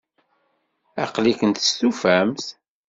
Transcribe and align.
Aql-ikent 1.03 1.57
testufamt? 1.61 2.43